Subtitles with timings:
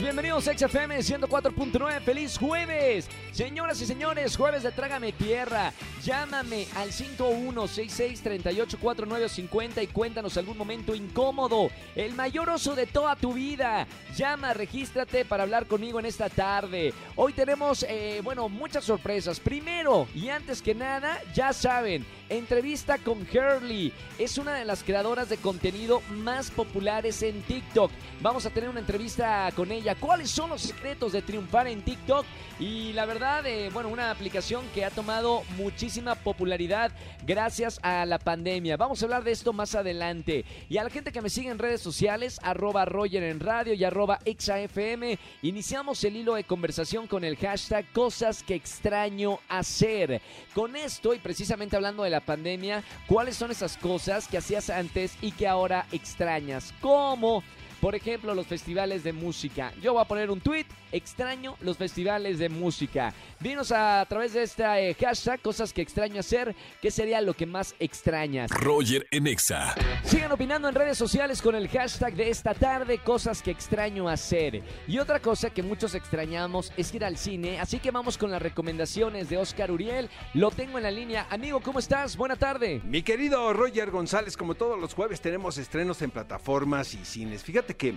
[0.00, 3.08] bienvenidos a XFM 104.9, feliz jueves.
[3.32, 5.72] Señoras y señores, jueves de Trágame Tierra.
[6.02, 13.86] Llámame al 5166-384950 y cuéntanos algún momento incómodo, el mayor oso de toda tu vida.
[14.16, 16.92] Llama, regístrate para hablar conmigo en esta tarde.
[17.14, 19.40] Hoy tenemos, eh, bueno, muchas sorpresas.
[19.40, 23.92] Primero, y antes que nada, ya saben, entrevista con Hurley.
[24.18, 27.90] Es una de las creadoras de contenido más populares en TikTok.
[28.20, 29.85] Vamos a tener una entrevista con ella.
[29.94, 32.26] ¿Cuáles son los secretos de triunfar en TikTok?
[32.58, 36.90] Y la verdad, eh, bueno, una aplicación que ha tomado muchísima popularidad
[37.26, 38.76] gracias a la pandemia.
[38.76, 40.44] Vamos a hablar de esto más adelante.
[40.68, 43.84] Y a la gente que me sigue en redes sociales, arroba Roger en radio y
[43.84, 50.22] arroba XAFM, iniciamos el hilo de conversación con el hashtag cosas que extraño hacer.
[50.54, 55.16] Con esto y precisamente hablando de la pandemia, ¿cuáles son esas cosas que hacías antes
[55.20, 56.72] y que ahora extrañas?
[56.80, 57.42] ¿Cómo?
[57.86, 59.72] Por ejemplo, los festivales de música.
[59.80, 63.12] Yo voy a poner un tweet, extraño los festivales de música.
[63.40, 67.46] Dinos a, través de esta eh, hashtag cosas que extraño hacer, ¿qué sería lo que
[67.46, 68.50] más extrañas?
[68.50, 69.74] Roger en Exa.
[70.04, 74.62] Sigan opinando en redes sociales con el hashtag de esta tarde, cosas que extraño hacer.
[74.88, 78.40] Y otra cosa que muchos extrañamos es ir al cine, así que vamos con las
[78.40, 80.08] recomendaciones de Oscar Uriel.
[80.34, 81.26] Lo tengo en la línea.
[81.30, 82.16] Amigo, ¿cómo estás?
[82.16, 82.80] Buena tarde.
[82.84, 87.42] Mi querido Roger González, como todos los jueves tenemos estrenos en plataformas y cines.
[87.42, 87.94] Fíjate que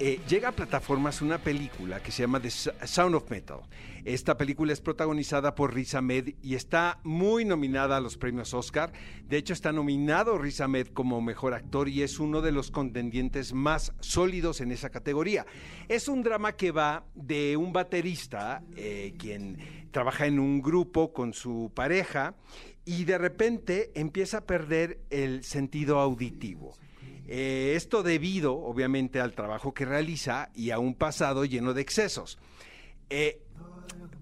[0.00, 3.60] eh, llega a plataformas una película que se llama The Sound of Metal.
[4.04, 8.92] Esta película es protagonizada por Riz Ahmed y está muy nominada a los premios Oscar.
[9.26, 13.52] De hecho, está nominado Riz Ahmed como mejor actor y es uno de los contendientes
[13.52, 15.46] más sólidos en esa categoría.
[15.88, 21.32] Es un drama que va de un baterista, eh, quien trabaja en un grupo con
[21.32, 22.34] su pareja
[22.84, 26.74] y de repente empieza a perder el sentido auditivo.
[27.28, 32.38] Eh, esto debido, obviamente, al trabajo que realiza y a un pasado lleno de excesos.
[33.10, 33.42] Eh,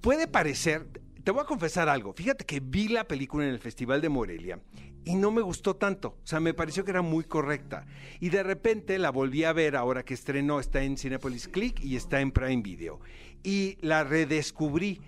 [0.00, 0.88] puede parecer,
[1.22, 4.60] te voy a confesar algo, fíjate que vi la película en el Festival de Morelia
[5.04, 7.86] y no me gustó tanto, o sea, me pareció que era muy correcta.
[8.18, 11.94] Y de repente la volví a ver ahora que estrenó, está en Cinepolis Click y
[11.94, 12.98] está en Prime Video.
[13.44, 15.00] Y la redescubrí.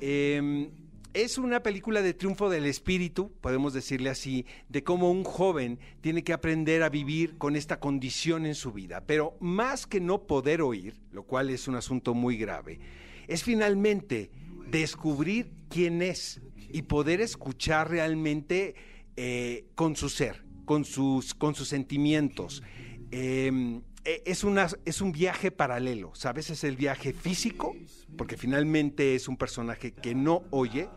[0.00, 0.70] Em,
[1.14, 6.24] es una película de triunfo del espíritu, podemos decirle así, de cómo un joven tiene
[6.24, 9.04] que aprender a vivir con esta condición en su vida.
[9.06, 12.80] Pero más que no poder oír, lo cual es un asunto muy grave,
[13.28, 14.32] es finalmente
[14.70, 18.74] descubrir quién es y poder escuchar realmente
[19.16, 22.64] eh, con su ser, con sus, con sus sentimientos.
[23.12, 26.50] Em, es, una, es un viaje paralelo, ¿sabes?
[26.50, 27.74] Es el viaje físico,
[28.16, 30.88] porque finalmente es un personaje que no oye,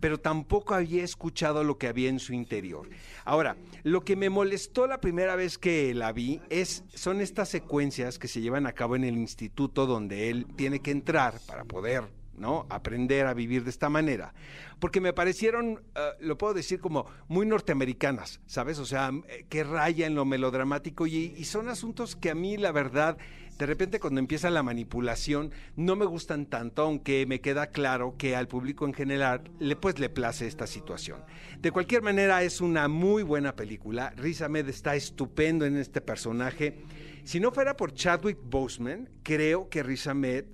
[0.00, 2.88] pero tampoco había escuchado lo que había en su interior.
[3.24, 8.18] Ahora, lo que me molestó la primera vez que la vi es, son estas secuencias
[8.18, 12.04] que se llevan a cabo en el instituto donde él tiene que entrar para poder
[12.38, 12.66] ¿no?
[12.70, 14.34] Aprender a vivir de esta manera.
[14.78, 18.78] Porque me parecieron, eh, lo puedo decir como muy norteamericanas, ¿sabes?
[18.78, 22.56] O sea, eh, que raya en lo melodramático y, y, son asuntos que a mí,
[22.56, 23.16] la verdad,
[23.58, 28.36] de repente cuando empieza la manipulación, no me gustan tanto, aunque me queda claro que
[28.36, 31.20] al público en general, le, pues le place esta situación.
[31.60, 34.12] De cualquier manera, es una muy buena película.
[34.16, 36.82] Riz Ahmed está estupendo en este personaje.
[37.24, 40.44] Si no fuera por Chadwick Boseman, creo que Riz Ahmed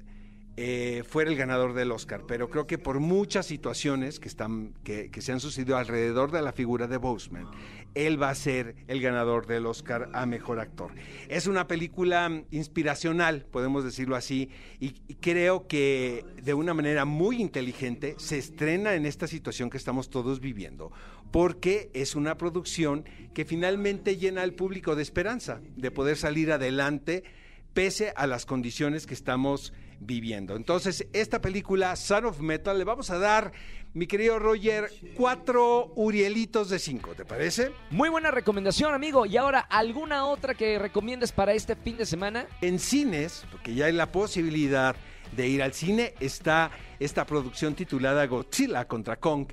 [0.57, 5.11] eh, fuera el ganador del Oscar, pero creo que por muchas situaciones que, están, que,
[5.19, 7.47] se han sucedido alrededor de la figura de Boseman,
[7.95, 10.93] él va a ser el ganador del Oscar a Mejor Actor.
[11.29, 17.41] Es una película inspiracional, podemos decirlo así, y, y creo que de una manera muy
[17.41, 20.93] inteligente se estrena en esta situación que estamos todos viviendo,
[21.31, 27.25] porque es una producción que finalmente llena al público de esperanza, de poder salir adelante
[27.73, 29.73] pese a las condiciones que estamos
[30.07, 30.57] viviendo.
[30.57, 33.53] Entonces, esta película, Son of Metal, le vamos a dar,
[33.95, 37.73] mi querido Roger, cuatro Urielitos de cinco, ¿te parece?
[37.91, 39.27] Muy buena recomendación, amigo.
[39.27, 42.47] Y ahora, ¿alguna otra que recomiendes para este fin de semana?
[42.61, 44.97] En cines, porque ya hay la posibilidad
[45.37, 49.47] de ir al cine, está esta producción titulada Godzilla contra Kong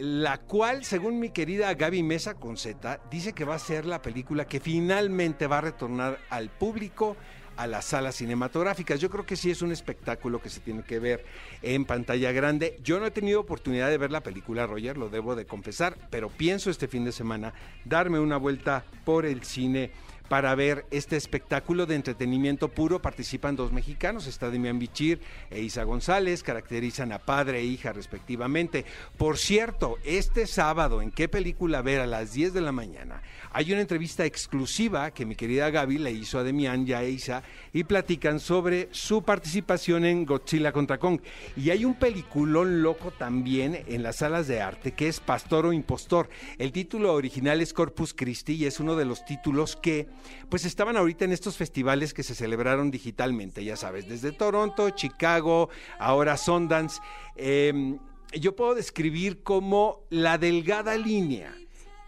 [0.00, 4.00] la cual, según mi querida Gaby Mesa con Z, dice que va a ser la
[4.00, 7.18] película que finalmente va a retornar al público
[7.60, 9.00] a las salas cinematográficas.
[9.00, 11.26] Yo creo que sí es un espectáculo que se tiene que ver
[11.60, 12.78] en pantalla grande.
[12.82, 16.30] Yo no he tenido oportunidad de ver la película, Roger, lo debo de confesar, pero
[16.30, 17.52] pienso este fin de semana
[17.84, 19.90] darme una vuelta por el cine
[20.30, 23.02] para ver este espectáculo de entretenimiento puro.
[23.02, 28.84] Participan dos mexicanos, está Demian Bichir e Isa González, caracterizan a padre e hija respectivamente.
[29.18, 33.22] Por cierto, este sábado, ¿en qué película ver a las 10 de la mañana?
[33.50, 37.42] Hay una entrevista exclusiva que mi querida Gaby le hizo a Demian y a Isa
[37.72, 41.20] y platican sobre su participación en Godzilla contra Kong.
[41.56, 45.72] Y hay un peliculón loco también en las salas de arte que es Pastor o
[45.72, 46.30] Impostor.
[46.56, 50.06] El título original es Corpus Christi y es uno de los títulos que
[50.48, 55.70] pues estaban ahorita en estos festivales que se celebraron digitalmente, ya sabes, desde Toronto, Chicago,
[55.98, 57.00] ahora Sundance.
[57.36, 57.98] Em,
[58.32, 61.54] yo puedo describir como la delgada línea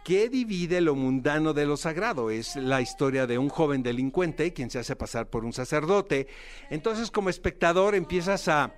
[0.05, 2.31] ¿Qué divide lo mundano de lo sagrado?
[2.31, 6.26] Es la historia de un joven delincuente quien se hace pasar por un sacerdote.
[6.70, 8.75] Entonces, como espectador, empiezas a,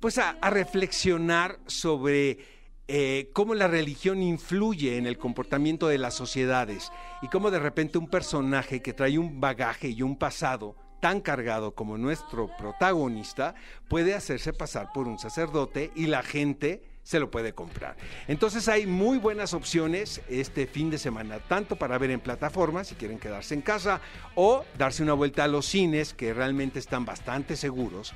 [0.00, 2.38] pues a, reflexionar sobre
[2.86, 6.92] eh, cómo la religión influye en el comportamiento de las sociedades
[7.22, 11.74] y cómo de repente un personaje que trae un bagaje y un pasado tan cargado
[11.74, 13.54] como nuestro protagonista
[13.88, 17.96] puede hacerse pasar por un sacerdote y la gente se lo puede comprar.
[18.26, 22.94] Entonces hay muy buenas opciones este fin de semana, tanto para ver en plataformas, si
[22.94, 24.00] quieren quedarse en casa,
[24.34, 28.14] o darse una vuelta a los cines, que realmente están bastante seguros.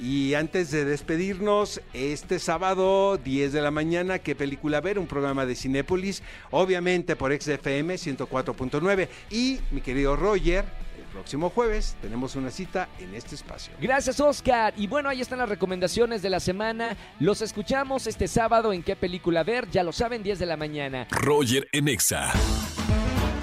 [0.00, 4.98] Y antes de despedirnos, este sábado, 10 de la mañana, ¿qué película ver?
[4.98, 9.08] Un programa de Cinépolis, obviamente por XFM 104.9.
[9.30, 10.64] Y mi querido Roger,
[11.12, 13.74] próximo jueves tenemos una cita en este espacio.
[13.80, 14.72] Gracias, Oscar.
[14.76, 16.96] Y bueno, ahí están las recomendaciones de la semana.
[17.18, 19.68] Los escuchamos este sábado en qué película ver.
[19.70, 21.08] Ya lo saben, 10 de la mañana.
[21.10, 22.32] Roger en Exa.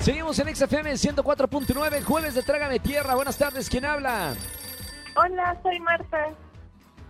[0.01, 3.15] Seguimos en XFM 104.9, jueves de Trágame Tierra.
[3.15, 4.33] Buenas tardes, ¿quién habla?
[5.15, 6.46] Hola, soy Marta.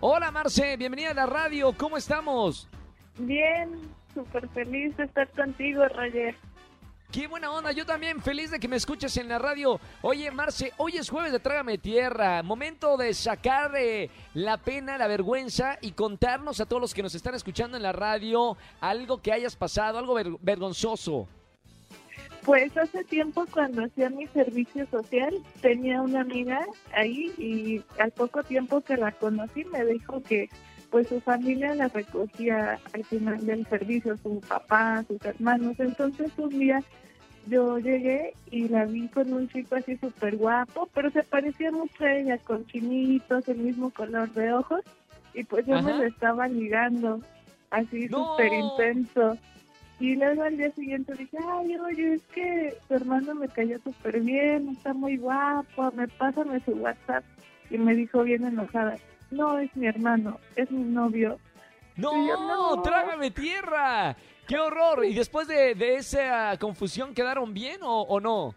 [0.00, 1.72] Hola, Marce, bienvenida a la radio.
[1.76, 2.68] ¿Cómo estamos?
[3.18, 3.68] Bien,
[4.14, 6.36] súper feliz de estar contigo, Roger.
[7.10, 9.80] Qué buena onda, yo también feliz de que me escuches en la radio.
[10.02, 12.44] Oye, Marce, hoy es jueves de Trágame Tierra.
[12.44, 17.16] Momento de sacar eh, la pena, la vergüenza y contarnos a todos los que nos
[17.16, 21.26] están escuchando en la radio algo que hayas pasado, algo vergonzoso.
[22.44, 26.64] Pues hace tiempo cuando hacía mi servicio social tenía una amiga
[26.94, 30.48] ahí y al poco tiempo que la conocí me dijo que
[30.90, 35.78] pues su familia la recogía al final del servicio, su papá, sus hermanos.
[35.78, 36.82] Entonces un día
[37.48, 42.04] yo llegué y la vi con un chico así súper guapo, pero se parecía mucho
[42.04, 44.80] a ella, con chinitos, el mismo color de ojos,
[45.34, 47.20] y pues yo me lo estaba ligando,
[47.70, 49.38] así súper intenso.
[50.00, 54.20] Y luego al día siguiente dije, ay, oye, es que tu hermano me cayó súper
[54.20, 57.24] bien, está muy guapo, me pásame su WhatsApp.
[57.70, 58.96] Y me dijo bien enojada,
[59.30, 61.38] no es mi hermano, es mi novio.
[61.96, 64.16] No, trágame tierra.
[64.46, 65.04] ¡Qué horror!
[65.04, 68.54] ¿Y después de, esa confusión quedaron bien o, no?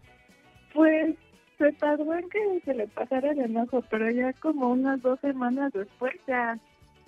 [0.74, 1.16] Pues
[1.58, 5.74] se tardó en que se le pasara el enojo, pero ya como unas dos semanas
[5.74, 6.58] después ya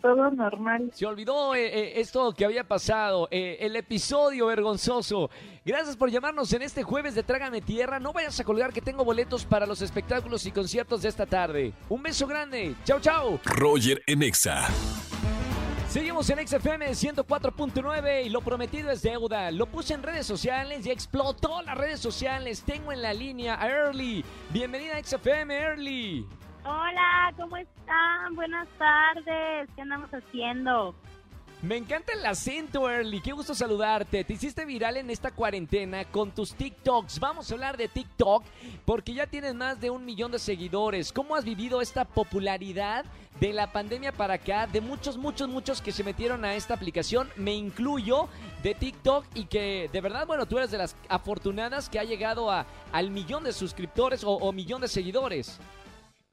[0.04, 0.92] todo normal.
[0.94, 5.30] Se olvidó eh, eh, esto que había pasado, eh, el episodio vergonzoso.
[5.66, 8.02] Gracias por llamarnos en este jueves de Trágame Tierra.
[8.02, 11.72] No vayas a colgar que tengo boletos para los espectáculos y conciertos de esta tarde.
[11.88, 12.76] Un beso grande.
[12.84, 13.40] Chao, chao.
[13.46, 14.68] Roger Enexa.
[15.88, 19.52] Seguimos en XFM 104.9 y lo prometido es deuda.
[19.52, 22.64] Lo puse en redes sociales y explotó las redes sociales.
[22.66, 24.26] Tengo en la línea a Early.
[24.50, 26.28] Bienvenida a XFM, Early.
[26.66, 28.36] Hola, ¿cómo están?
[28.36, 29.70] Buenas tardes.
[29.76, 30.96] ¿Qué andamos haciendo?
[31.62, 33.22] Me encanta el acento, Early.
[33.22, 34.24] Qué gusto saludarte.
[34.24, 37.20] Te hiciste viral en esta cuarentena con tus TikToks.
[37.20, 38.44] Vamos a hablar de TikTok
[38.86, 41.12] porque ya tienes más de un millón de seguidores.
[41.12, 43.06] ¿Cómo has vivido esta popularidad
[43.42, 44.68] de la pandemia para acá?
[44.68, 47.30] De muchos, muchos, muchos que se metieron a esta aplicación.
[47.36, 48.30] Me incluyo
[48.62, 52.52] de TikTok y que de verdad, bueno, tú eres de las afortunadas que ha llegado
[52.52, 55.60] a, al millón de suscriptores o, o millón de seguidores.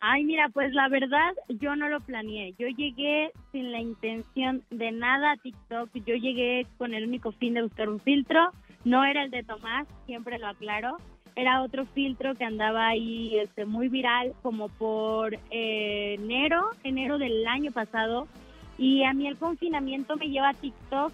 [0.01, 2.55] Ay, mira, pues la verdad yo no lo planeé.
[2.59, 5.91] Yo llegué sin la intención de nada a TikTok.
[6.07, 8.51] Yo llegué con el único fin de buscar un filtro.
[8.85, 10.97] No era el de Tomás, siempre lo aclaro.
[11.37, 17.47] Era otro filtro que andaba ahí este, muy viral como por eh, enero, enero del
[17.47, 18.27] año pasado.
[18.79, 21.13] Y a mí el confinamiento me lleva a TikTok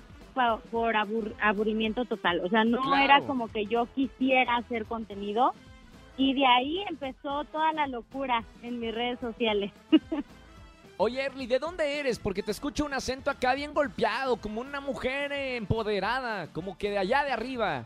[0.71, 0.95] por,
[1.41, 2.41] aburrimiento total.
[2.45, 5.55] O sea, no era como que yo quisiera hacer contenido
[6.17, 9.73] y de ahí empezó toda la locura en mis redes sociales.
[10.99, 12.19] Oye, Erly, ¿de dónde eres?
[12.19, 16.99] Porque te escucho un acento acá bien golpeado, como una mujer empoderada, como que de
[16.99, 17.85] allá de arriba.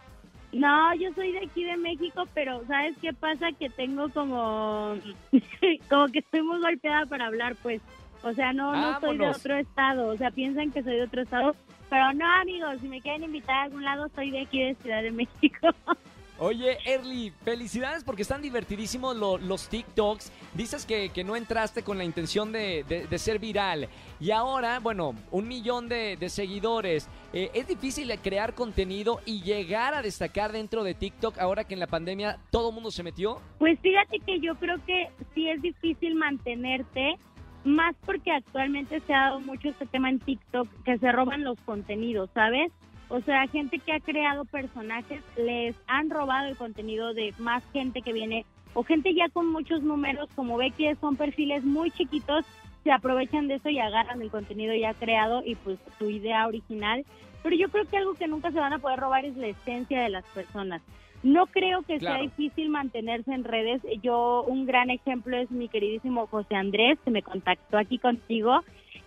[0.53, 3.49] No, yo soy de aquí de México, pero ¿sabes qué pasa?
[3.59, 4.97] Que tengo como,
[5.89, 7.81] como que estoy muy golpeada para hablar, pues.
[8.23, 10.09] O sea, no, no soy de otro estado.
[10.09, 11.57] O sea, piensan que soy de otro estado.
[11.89, 15.03] Pero no, amigos, si me quieren invitar a algún lado, soy de aquí de Ciudad
[15.03, 15.69] de México.
[16.43, 20.33] Oye, Erly, felicidades porque están divertidísimos lo- los TikToks.
[20.55, 23.89] Dices que, que no entraste con la intención de, de- ser viral.
[24.21, 27.11] Y ahora, bueno, un millón de, seguidores.
[27.35, 31.81] Eh, es difícil crear contenido y llegar a destacar dentro de TikTok ahora que en
[31.81, 33.39] la pandemia todo mundo se metió.
[33.59, 37.17] Pues fíjate que yo creo que sí es difícil mantenerte,
[37.65, 41.61] más porque actualmente se ha dado mucho este tema en TikTok, que se roban los
[41.61, 42.73] contenidos, ¿sabes?
[43.11, 48.03] O sea, gente que ha creado personajes les han robado el contenido de más gente
[48.03, 52.47] que viene, o gente ya con muchos números, como ve que son perfiles muy chiquitos,
[52.85, 57.05] se aprovechan de eso y agarran el contenido ya creado y pues su idea original.
[57.43, 60.03] Pero yo creo que algo que nunca se van a poder robar es la esencia
[60.03, 60.81] de las personas.
[61.23, 63.83] No creo que sea difícil mantenerse en redes.
[64.03, 68.63] Yo, un gran ejemplo es mi queridísimo José Andrés, que me contactó aquí contigo,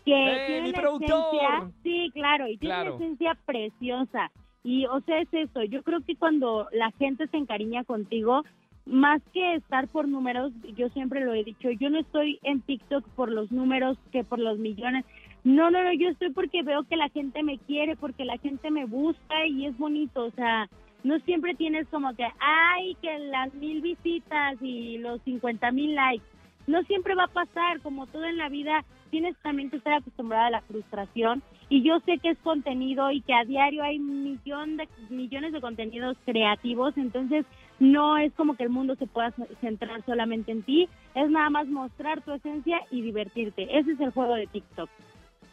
[0.06, 1.10] que ¡Eh, tiene mi una productor!
[1.10, 2.96] esencia, sí, claro, y tiene Claro.
[2.96, 4.32] una esencia preciosa.
[4.64, 5.64] Y, o sea, es eso.
[5.64, 8.44] Yo creo que cuando la gente se encariña contigo,
[8.86, 13.06] más que estar por números, yo siempre lo he dicho, yo no estoy en TikTok
[13.16, 15.06] por los números que por los millones.
[15.46, 18.72] No, no, no, yo estoy porque veo que la gente me quiere, porque la gente
[18.72, 20.70] me busca y es bonito, o sea,
[21.04, 26.26] no siempre tienes como que, ay, que las mil visitas y los cincuenta mil likes.
[26.68, 30.48] No siempre va a pasar, como todo en la vida, tienes también que estar acostumbrada
[30.48, 31.44] a la frustración.
[31.70, 35.62] Y yo sé que es contenido y que a diario hay millón de, millones de
[35.62, 37.46] contenidos creativos, entonces
[37.80, 41.68] no es como que el mundo se pueda centrar solamente en ti, es nada más
[41.68, 43.78] mostrar tu esencia y divertirte.
[43.78, 44.90] Ese es el juego de TikTok.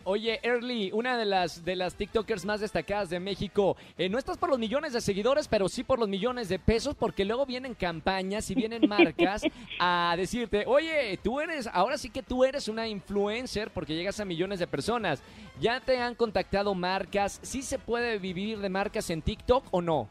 [0.05, 4.39] Oye, Early, una de las, de las TikTokers más destacadas de México, eh, no estás
[4.39, 7.75] por los millones de seguidores, pero sí por los millones de pesos, porque luego vienen
[7.75, 9.43] campañas y vienen marcas
[9.79, 14.25] a decirte, oye, tú eres, ahora sí que tú eres una influencer porque llegas a
[14.25, 15.23] millones de personas.
[15.61, 17.39] ¿Ya te han contactado marcas?
[17.43, 20.09] ¿Sí se puede vivir de marcas en TikTok o no?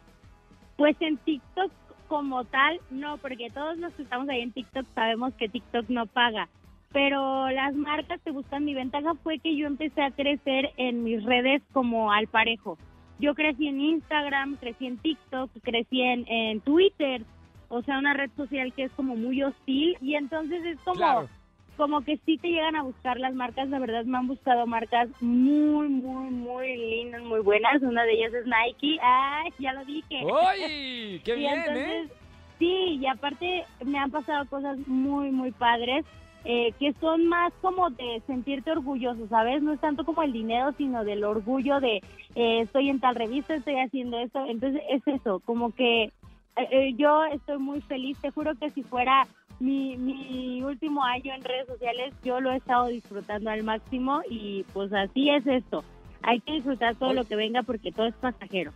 [0.77, 1.72] Pues en TikTok
[2.08, 6.05] como tal, no, porque todos los que estamos ahí en TikTok sabemos que TikTok no
[6.05, 6.48] paga.
[6.91, 11.24] Pero las marcas que buscan mi ventaja fue que yo empecé a crecer en mis
[11.24, 12.77] redes como al parejo.
[13.19, 17.22] Yo crecí en Instagram, crecí en TikTok, crecí en, en Twitter,
[17.67, 21.29] o sea, una red social que es como muy hostil y entonces es como, Claro.
[21.77, 25.10] como que sí te llegan a buscar las marcas, la verdad me han buscado marcas
[25.22, 27.81] muy, muy, muy lindas, muy buenas.
[27.84, 30.22] Una de ellas es Nike, ay, ya lo dije.
[30.24, 31.22] ¡Uy!
[31.25, 32.13] ¡Qué Y bien, entonces, eh!
[32.58, 36.05] Sí, y aparte me han pasado cosas muy, muy padres.
[36.46, 39.62] Eh, que son más como de sentirte orgulloso, ¿sabes?
[39.62, 41.98] No es tanto como el dinero, sino del orgullo de
[42.36, 44.46] eh, estoy en tal revista, estoy haciendo esto.
[44.46, 46.12] Entonces es eso, como que eh,
[46.72, 48.17] eh, yo estoy muy feliz.
[48.22, 49.27] Te juro que si fuera
[49.60, 54.63] mi, mi último año en redes sociales, yo lo he estado disfrutando al máximo y
[54.74, 55.84] pues así es esto.
[56.22, 58.72] Hay que disfrutar todo lo que venga porque todo es pasajero.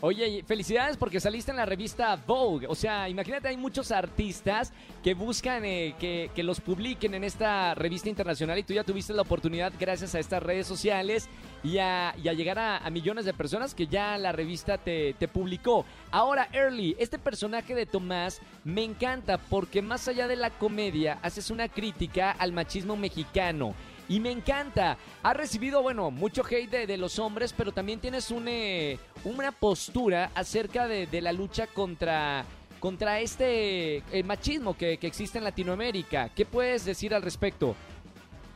[0.00, 2.68] Oye, felicidades porque saliste en la revista Vogue.
[2.68, 7.74] O sea, imagínate, hay muchos artistas que buscan eh, que, que los publiquen en esta
[7.74, 11.28] revista internacional y tú ya tuviste la oportunidad gracias a estas redes sociales
[11.64, 15.26] y a, a llegar a, a millones de personas que ya la revista te, te
[15.26, 15.84] publicó.
[16.12, 21.50] Ahora, Early, este personaje de Tomás me encanta porque más allá de la comedia, haces
[21.50, 23.74] una crítica al machismo mexicano.
[24.08, 24.96] Y me encanta.
[25.22, 30.30] Ha recibido, bueno, mucho hate de, los hombres, pero también tienes un, eh, una postura
[30.34, 32.44] acerca de, de la lucha contra,
[32.80, 36.30] contra este eh, machismo que, que existe en Latinoamérica.
[36.30, 37.74] ¿Qué puedes decir al respecto?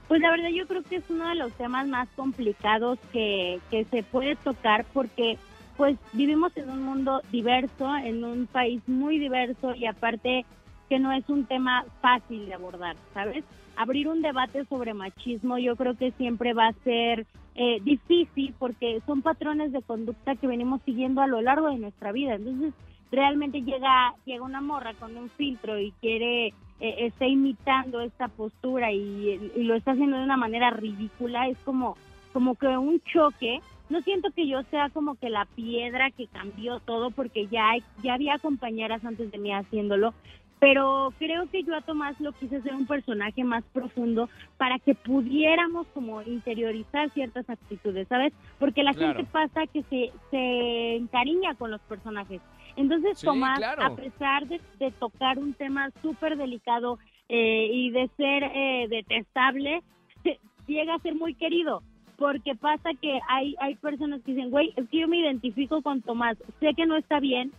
[0.09, 3.85] Pues la verdad yo creo que es uno de los temas más complicados que, que
[3.87, 5.38] se puede tocar porque
[5.76, 10.44] pues vivimos en un mundo diverso, en un país muy diverso y aparte
[10.88, 13.44] que no es un tema fácil de abordar, ¿sabes?
[13.76, 19.00] Abrir un debate sobre machismo yo creo que siempre va a ser eh, difícil porque
[19.07, 22.35] son patrones de conducta que venimos siguiendo a lo largo de nuestra vida.
[22.35, 22.75] Entonces
[23.11, 28.91] realmente llega, llega una morra con un filtro y quiere, eh, está imitando esta postura
[28.91, 31.97] y, y lo está haciendo de una manera ridícula, es como,
[32.33, 33.61] como que un choque.
[33.91, 38.14] No siento que yo sea como que la piedra que cambió todo porque ya, ya
[38.14, 40.14] había compañeras antes de mí haciéndolo,
[40.62, 44.28] pero creo que yo a Tomás lo quise hacer un personaje más profundo
[44.59, 48.33] para que pudiéramos como interiorizar ciertas actitudes, ¿sabes?
[48.61, 49.14] Porque la Claro.
[49.19, 52.40] gente pasa que se, se encariña con los personajes.
[52.76, 53.83] Entonces Sí, Tomás, claro.
[53.87, 59.83] a pesar de, de tocar un tema súper delicado eh, y de ser eh, detestable,
[60.23, 60.38] se-
[60.69, 61.83] llega a ser muy querido.
[62.16, 66.02] Porque pasa que hay, hay personas que dicen, güey, es que yo me identifico con
[66.02, 67.50] Tomás, sé que no está bien,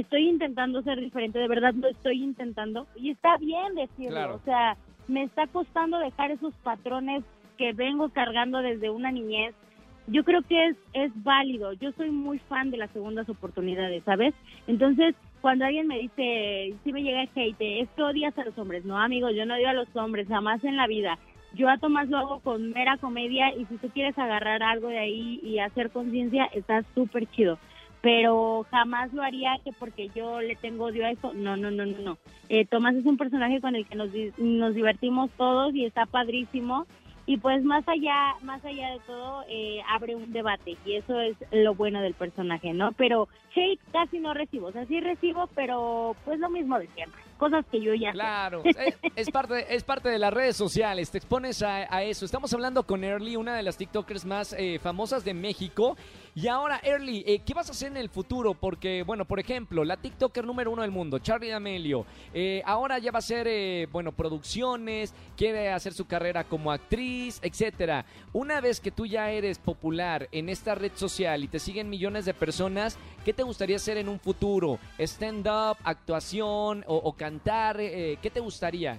[0.00, 4.34] estoy intentando ser diferente, de verdad lo estoy intentando y está bien decirlo, Claro.
[4.36, 4.76] o sea,
[5.08, 7.24] me está costando dejar esos patrones
[7.56, 9.54] que vengo cargando desde una niñez.
[10.06, 14.34] Yo creo que es, es válido, yo soy muy fan de las segundas oportunidades, ¿sabes?
[14.66, 18.58] Entonces, cuando alguien me dice, si me llega el hate, es que odias a los
[18.58, 18.84] hombres.
[18.84, 21.18] No, amigo, yo no odio a los hombres, jamás en la vida.
[21.54, 24.98] Yo a Tomás lo hago con mera comedia y si tú quieres agarrar algo de
[24.98, 27.58] ahí y hacer conciencia, está súper chido.
[28.00, 31.32] Pero jamás lo haría que porque yo le tengo odio a eso.
[31.34, 32.18] No, no, no, no, no.
[32.48, 36.86] Eh, Tomás es un personaje con el que nos, nos divertimos todos y está padrísimo.
[37.26, 41.36] Y pues más allá, más allá de todo, eh, abre un debate y eso es
[41.52, 42.92] lo bueno del personaje, ¿no?
[42.92, 47.20] Pero hate casi no recibo, o sea, sí recibo, pero pues lo mismo de siempre,
[47.38, 48.14] cosas que yo ya sé.
[48.14, 48.76] Claro, es,
[49.16, 52.24] es parte, es parte de las redes sociales, te expones a, a eso.
[52.24, 55.96] Estamos hablando con Early, una de las TikTokers más eh, famosas de México.
[56.34, 58.54] Y ahora, Early, eh, ¿qué vas a hacer en el futuro?
[58.54, 63.10] Porque, bueno, por ejemplo, la TikToker número uno del mundo, Charlie D'Amelio, eh, ahora ya
[63.10, 68.04] va a hacer, eh, bueno, producciones, quiere hacer su carrera como actriz, etcétera.
[68.32, 72.24] Una vez que tú ya eres popular en esta red social y te siguen millones
[72.24, 74.78] de personas, ¿qué te gustaría hacer en un futuro?
[74.98, 77.76] ¿Stand-up, actuación o, o cantar?
[77.80, 78.98] Eh, ¿Qué te gustaría?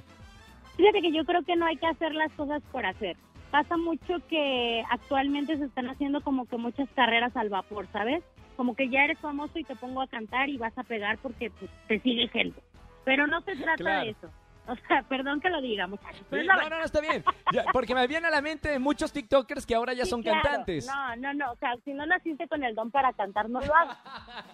[0.77, 3.17] Fíjate que yo creo que no hay que hacer las cosas por hacer.
[3.51, 8.23] Pasa mucho que actualmente se están haciendo como que muchas carreras al vapor, ¿sabes?
[8.55, 11.49] Como que ya eres famoso y te pongo a cantar y vas a pegar porque
[11.49, 12.61] pues, te sigue gente.
[13.03, 14.05] Pero no se trata Claro.
[14.05, 14.29] de eso.
[14.67, 16.23] O sea, perdón que lo diga, muchachos.
[16.29, 17.23] Sí, no, no, no, está bien.
[17.51, 20.41] Ya, porque me viene a la mente muchos TikTokers que ahora ya Sí, son claro.
[20.43, 20.87] cantantes.
[20.87, 21.51] No, no, no.
[21.51, 23.97] O sea, si no naciste con el don para cantar, no lo hagas.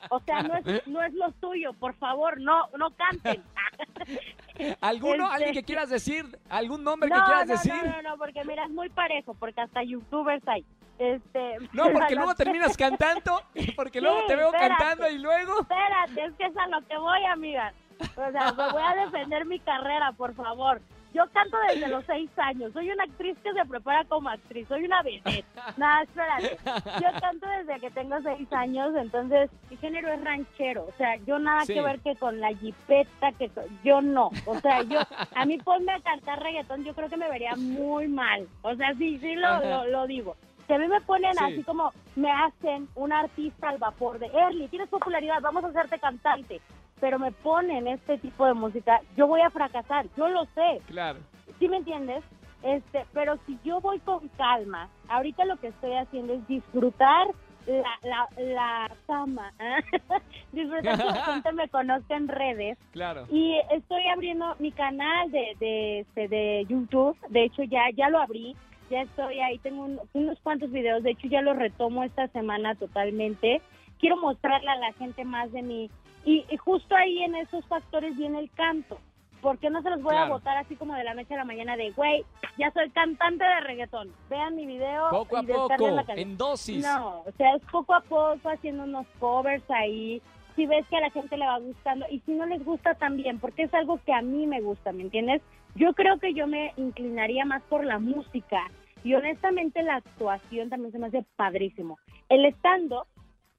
[0.09, 1.73] O sea, no es, no es lo tuyo.
[1.73, 3.43] Por favor, no, no canten.
[4.81, 5.25] ¿Alguno?
[5.25, 6.25] Este- ¿Alguien que quieras decir?
[6.49, 7.73] ¿Algún nombre no, que quieras no, decir?
[7.73, 10.65] no, no, no, porque mira, es muy parejo, porque hasta youtubers hay.
[10.97, 13.41] Este, No, porque luego terminas cantando,
[13.75, 14.75] porque luego te veo espérate.
[14.83, 15.59] cantando y luego...
[15.61, 17.73] Espérate, es que es a lo que voy, amiga.
[18.15, 20.81] O sea, me voy a defender mi carrera, por favor.
[21.13, 22.73] Yo canto desde los seis años.
[22.73, 24.67] Soy una actriz que se prepara como actriz.
[24.67, 25.45] Soy una vedette.
[25.77, 26.57] Nada, espérate.
[27.01, 30.83] Yo canto desde que tengo seis años, entonces mi género es ranchero.
[30.83, 31.73] O sea, yo nada Sí.
[31.73, 34.29] que ver que con la jipeta, que con- yo no.
[34.45, 34.99] O sea, yo,
[35.35, 38.45] a mí ponme a cantar reggaetón, yo creo que me vería muy mal.
[38.61, 40.35] O sea, sí, sí lo, lo, lo digo.
[40.67, 41.43] Si a mí me ponen Sí.
[41.45, 45.97] así como me hacen un artista al vapor de Early, tienes popularidad, vamos a hacerte
[45.99, 46.59] cantante,
[46.99, 51.19] pero me ponen este tipo de música, yo voy a fracasar, yo lo sé, Claro.
[51.59, 52.23] ¿sí me entiendes?
[52.63, 57.27] Este, pero si yo voy con calma, ahorita lo que estoy haciendo es disfrutar
[57.67, 59.51] la, la, la fama,
[60.51, 63.25] disfrutar que la gente me conozca en redes Claro.
[63.31, 67.17] y estoy abriendo mi canal de, de, este, de YouTube.
[67.29, 68.55] De hecho, ya, ya lo abrí.
[68.91, 69.57] Ya estoy ahí.
[69.59, 71.01] Tengo un- unos cuantos videos.
[71.01, 73.61] De hecho, ya los retomo esta semana totalmente.
[74.05, 75.89] Quiero mostrarle a la gente más de mí.
[76.25, 78.99] Y, y justo ahí en esos factores viene el canto.
[79.41, 80.33] Porque no se los voy a Claro.
[80.35, 82.23] votar así como de la noche a la mañana de, güey,
[82.59, 84.11] ya soy cantante de reggaetón.
[84.29, 86.83] Vean mi video Poco a y poco, la en dosis.
[86.85, 90.21] No, o sea, es poco a poco haciendo unos covers ahí.
[90.55, 93.39] Si ves que a la gente le va gustando y si no les gusta también,
[93.39, 95.41] porque es algo que a mí me gusta, ¿me entiendes?
[95.73, 98.61] Yo creo que yo me inclinaría más por la música
[99.03, 101.97] y honestamente la actuación también se me hace padrísimo.
[102.29, 103.05] El estando,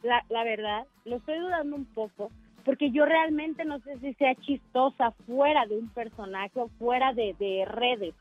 [0.07, 2.31] la, la verdad, lo estoy dudando un poco
[2.65, 7.35] porque yo realmente no sé si sea chistosa fuera de un personaje o fuera de,
[7.39, 8.15] de redes.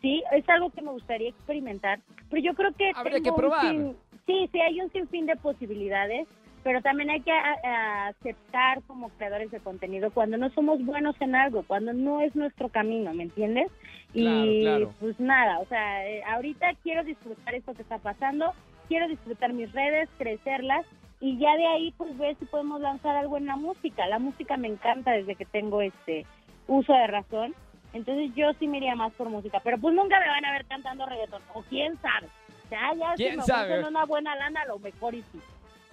[0.00, 1.98] Sí, es algo que me gustaría experimentar,
[2.30, 3.60] pero yo creo que Habría tengo que un probar.
[3.74, 6.26] sin- sí, sí, hay un sinfín de posibilidades,
[6.62, 11.14] pero también hay que a- a aceptar como creadores de contenido cuando no somos buenos
[11.20, 13.70] en algo, cuando no es nuestro camino, ¿me entiendes?
[14.12, 14.94] Claro, y claro.
[15.00, 18.52] pues nada, o sea, eh, ahorita quiero disfrutar esto que está pasando,
[18.88, 20.86] quiero disfrutar mis redes, crecerlas
[21.24, 24.06] y ya de ahí pues ver si podemos lanzar algo en la música.
[24.08, 26.26] La música me encanta desde que tengo este
[26.68, 27.54] uso de razón.
[27.94, 30.66] Entonces yo sí me iría más por música, pero pues nunca me van a ver
[30.66, 32.28] cantando reggaetón, o quién sabe.
[32.70, 33.88] Ya, ya, ¿Quién si me sabe?
[33.88, 35.40] una buena lana, a lo mejor y sí.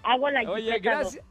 [0.04, 1.24] Hago la Oye, gracias.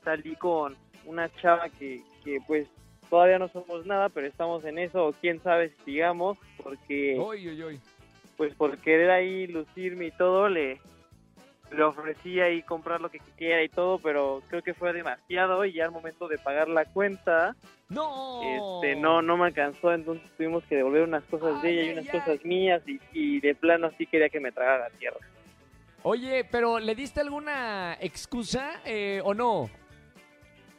[0.05, 0.74] salí con
[1.05, 2.66] una chava que, que pues
[3.11, 7.48] todavía no somos nada, pero estamos en eso, o quién sabe si sigamos, porque Uy,
[7.48, 7.81] uy, uy.
[8.37, 10.81] pues por querer ahí lucirme y todo, le,
[11.74, 15.72] le ofrecí ahí comprar lo que quisiera y todo, pero creo que fue demasiado y
[15.72, 17.54] ya al momento de pagar la cuenta,
[17.88, 18.40] No.
[18.80, 22.06] este no no me alcanzó entonces tuvimos que devolver unas cosas de ella y unas
[22.12, 22.20] ay.
[22.20, 25.18] cosas mías y, y de plano sí quería que me tragara la tierra
[26.04, 29.70] Oye, pero ¿le diste alguna excusa eh, o no?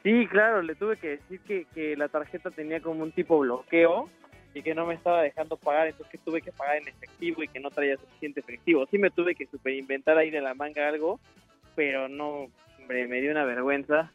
[0.03, 4.10] sí claro le tuve que decir que, que la tarjeta tenía como un tipo bloqueo
[4.54, 7.48] y que no me estaba dejando pagar entonces que tuve que pagar en efectivo y
[7.48, 11.20] que no traía suficiente efectivo sí me tuve que superinventar ahí de la manga algo
[11.76, 12.48] pero no
[12.80, 14.12] hombre me dio una vergüenza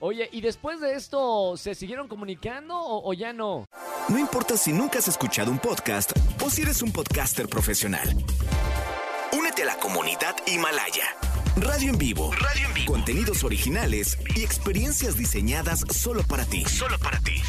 [0.00, 3.66] Oye, ¿y después de esto se siguieron comunicando o, o ya no?
[4.08, 6.12] No importa si nunca has escuchado un podcast
[6.44, 8.06] o si eres un podcaster profesional.
[9.32, 11.06] Únete a la comunidad Himalaya.
[11.56, 12.32] Radio en vivo.
[12.32, 12.92] Radio en vivo.
[12.92, 16.64] Contenidos originales y experiencias diseñadas solo para ti.
[16.64, 17.40] Solo para ti.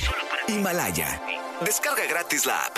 [0.47, 1.21] Himalaya.
[1.63, 2.77] Descarga gratis la app.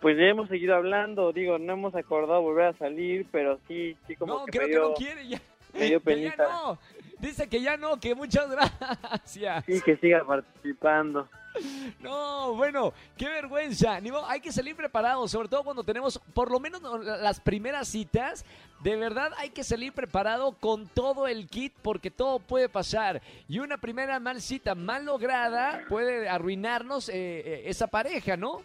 [0.00, 4.16] pues ya hemos seguido hablando digo no hemos acordado volver a salir pero sí sí
[4.16, 5.40] como no, que creo me dio, que no quiere ya.
[5.74, 6.78] me dio Que ya no.
[7.20, 8.50] Dice que ya no, que muchas
[9.10, 9.64] gracias.
[9.64, 11.28] sí que siga participando
[12.00, 14.00] No, bueno, qué vergüenza.
[14.00, 18.44] Ni hay que salir preparados, sobre todo cuando tenemos por lo menos las primeras citas.
[18.82, 23.22] De verdad hay que salir preparado con todo el kit porque todo puede pasar.
[23.48, 28.62] Y una primera mal cita mal lograda puede arruinarnos eh, eh, esa pareja, ¿no?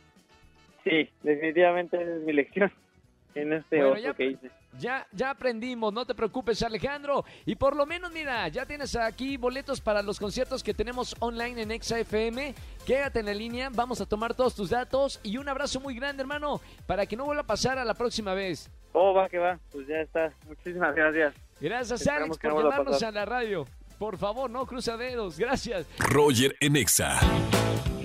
[0.84, 2.72] Sí, definitivamente es mi lección
[3.42, 4.52] en este Bueno, oso ya- que hice.
[4.80, 7.26] Ya, ya aprendimos, no te preocupes Alejandro.
[7.46, 11.64] Y por lo menos, mira, ya tienes aquí boletos para los conciertos que tenemos online
[11.64, 12.54] en ExaFM.
[12.86, 15.20] Quédate en la línea, vamos a tomar todos tus datos.
[15.24, 18.34] Y un abrazo muy grande, hermano, para que no vuelva a pasar a la próxima
[18.36, 18.70] vez.
[18.94, 20.32] Oh, va que va, pues ya está.
[20.48, 21.34] Muchísimas gracias.
[21.60, 23.10] Gracias, Esperamos Alex, por no a llamarnos pasar.
[23.10, 23.66] a la radio.
[23.98, 25.40] Por favor, no cruza dedos.
[25.40, 25.88] Gracias.
[25.98, 27.20] Roger en Exa.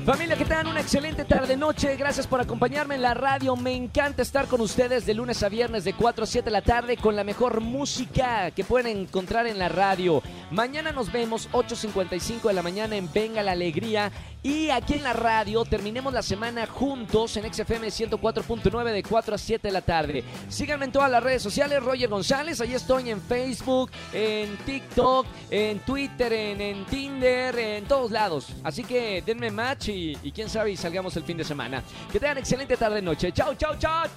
[0.04, 0.66] Familia, ¿qué tal?
[0.66, 1.94] Una excelente tarde-noche.
[1.94, 3.54] Gracias por acompañarme en la radio.
[3.54, 6.62] Me encanta estar con ustedes de lunes a viernes de 4 a 7 de la
[6.62, 10.20] tarde con la mejor música que pueden encontrar en la radio.
[10.50, 14.10] Mañana nos vemos 8.55 de la mañana en Venga la Alegría.
[14.42, 19.38] Y aquí en la radio terminemos la semana juntos en XFM 104.9 de 4 a
[19.38, 20.24] 7 de la tarde.
[20.48, 22.60] Síganme en todas las redes sociales, Roger González.
[22.60, 28.48] Ahí estoy en Facebook, en TikTok, en Twitter, en, Tinder, en todos lados.
[28.64, 31.84] Así que denme match y, quién sabe y salgamos el fin de semana.
[32.10, 33.30] Que tengan excelente tarde-noche.
[33.32, 34.08] Chao, chao, chao.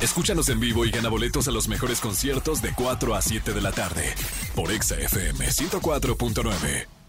[0.00, 3.60] Escúchanos en vivo y gana boletos a los mejores conciertos de 4 a 7 de
[3.60, 4.14] la tarde
[4.54, 6.99] por Exa FM 104.9.